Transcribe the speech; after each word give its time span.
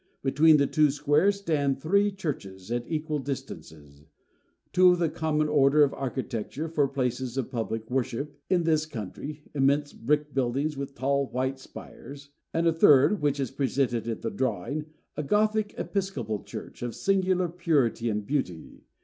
Between 0.23 0.57
the 0.57 0.65
two 0.65 0.89
squares 0.89 1.37
stand 1.41 1.79
three 1.79 2.11
churches, 2.11 2.71
at 2.71 2.85
equal 2.91 3.19
distances; 3.19 4.07
two 4.73 4.89
of 4.93 4.97
the 4.97 5.11
common 5.11 5.47
order 5.47 5.83
of 5.83 5.93
architecture 5.93 6.67
for 6.67 6.87
places 6.87 7.37
of 7.37 7.51
public 7.51 7.87
worship 7.91 8.35
in 8.49 8.63
this 8.63 8.87
country 8.87 9.43
(immense 9.53 9.93
brick 9.93 10.33
buildings, 10.33 10.75
with 10.75 10.95
tall 10.95 11.27
white 11.29 11.59
spires); 11.59 12.31
and 12.51 12.65
a 12.65 12.73
third, 12.73 13.21
which 13.21 13.39
is 13.39 13.51
presented 13.51 14.07
in 14.07 14.21
the 14.21 14.31
drawing, 14.31 14.87
a 15.15 15.21
Gothic 15.21 15.75
episcopal 15.77 16.41
church, 16.41 16.81
of 16.81 16.95
singular 16.95 17.47
purity 17.47 18.09
and 18.09 18.25
beauty. 18.25 18.81